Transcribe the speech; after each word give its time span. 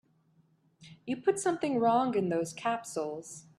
You 1.05 1.17
put 1.17 1.37
something 1.39 1.77
wrong 1.79 2.15
in 2.17 2.29
those 2.29 2.53
capsules. 2.53 3.45